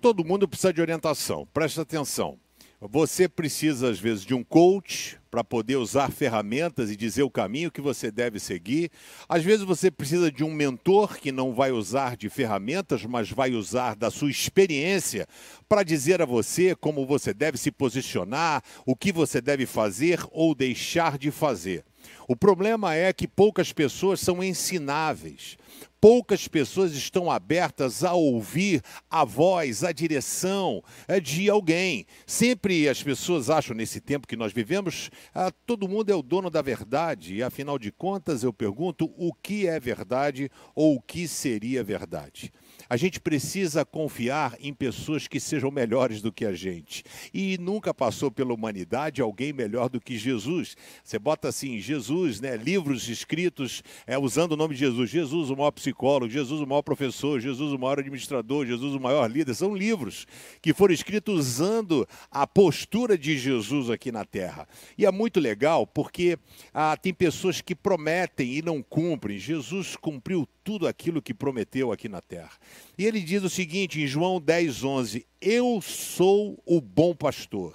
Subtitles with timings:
[0.00, 2.38] Todo mundo precisa de orientação, presta atenção.
[2.80, 7.72] Você precisa, às vezes, de um coach para poder usar ferramentas e dizer o caminho
[7.72, 8.92] que você deve seguir.
[9.28, 13.50] Às vezes, você precisa de um mentor que não vai usar de ferramentas, mas vai
[13.50, 15.26] usar da sua experiência
[15.68, 20.54] para dizer a você como você deve se posicionar, o que você deve fazer ou
[20.54, 21.84] deixar de fazer.
[22.26, 25.56] O problema é que poucas pessoas são ensináveis.
[26.00, 32.06] Poucas pessoas estão abertas a ouvir a voz, a direção é, de alguém.
[32.24, 36.50] Sempre as pessoas acham, nesse tempo que nós vivemos, ah, todo mundo é o dono
[36.50, 37.34] da verdade.
[37.34, 42.52] E afinal de contas, eu pergunto o que é verdade ou o que seria verdade.
[42.88, 47.04] A gente precisa confiar em pessoas que sejam melhores do que a gente.
[47.34, 50.76] E nunca passou pela humanidade alguém melhor do que Jesus.
[51.04, 52.56] Você bota assim, Jesus, né?
[52.56, 55.10] Livros escritos é, usando o nome de Jesus.
[55.10, 59.30] Jesus, o maior psicólogo, Jesus, o maior professor, Jesus, o maior administrador, Jesus, o maior
[59.30, 59.54] líder.
[59.54, 60.26] São livros
[60.62, 64.66] que foram escritos usando a postura de Jesus aqui na Terra.
[64.96, 66.38] E é muito legal porque
[66.72, 69.38] ah, tem pessoas que prometem e não cumprem.
[69.38, 72.50] Jesus cumpriu tudo aquilo que prometeu aqui na terra.
[72.96, 77.74] E ele diz o seguinte em João 10, 11: Eu sou o bom pastor.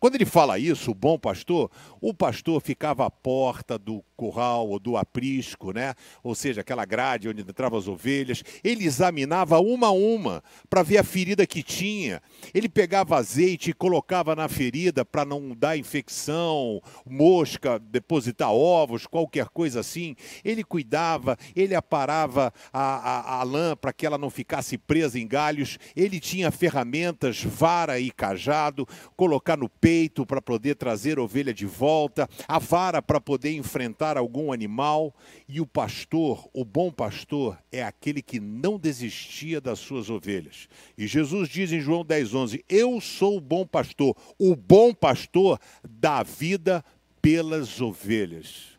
[0.00, 1.70] Quando ele fala isso, o bom pastor,
[2.00, 5.94] o pastor ficava à porta do curral ou do aprisco, né?
[6.22, 8.42] Ou seja, aquela grade onde entravam as ovelhas.
[8.64, 12.22] Ele examinava uma a uma para ver a ferida que tinha.
[12.54, 19.48] Ele pegava azeite e colocava na ferida para não dar infecção, mosca, depositar ovos, qualquer
[19.48, 20.16] coisa assim.
[20.42, 25.28] Ele cuidava, ele aparava a, a, a lã para que ela não ficasse presa em
[25.28, 25.78] galhos.
[25.94, 31.66] Ele tinha ferramentas, vara e cajado, colocar no peito para poder trazer a ovelha de
[31.66, 35.12] volta, a vara para poder enfrentar algum animal,
[35.48, 40.68] e o pastor, o bom pastor, é aquele que não desistia das suas ovelhas.
[40.96, 46.22] E Jesus diz em João 10,11: Eu sou o bom pastor, o bom pastor dá
[46.22, 46.84] vida
[47.20, 48.78] pelas ovelhas.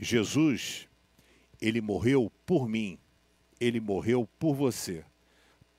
[0.00, 0.88] Jesus,
[1.60, 2.98] ele morreu por mim,
[3.60, 5.04] ele morreu por você,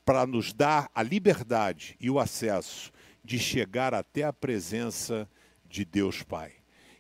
[0.06, 2.92] para nos dar a liberdade e o acesso
[3.28, 5.30] de chegar até a presença
[5.68, 6.54] de Deus Pai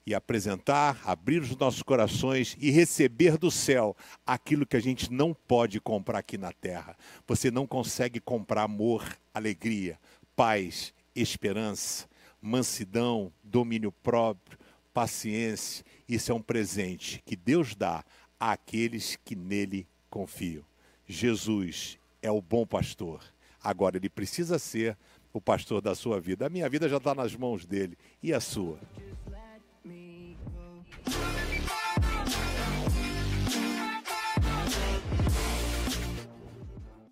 [0.06, 3.96] e apresentar, abrir os nossos corações e receber do céu
[4.26, 6.98] aquilo que a gente não pode comprar aqui na terra.
[7.26, 9.98] Você não consegue comprar amor, alegria,
[10.36, 12.10] paz, esperança,
[12.42, 14.60] mansidão, domínio próprio,
[14.94, 15.86] paciência.
[16.10, 18.04] Isso é um presente que Deus dá
[18.38, 20.66] àqueles que nele confiam.
[21.08, 23.24] Jesus é o bom pastor.
[23.64, 24.98] Agora, ele precisa ser
[25.34, 26.46] o pastor da sua vida.
[26.46, 27.98] A minha vida já está nas mãos dele.
[28.22, 28.80] E a sua?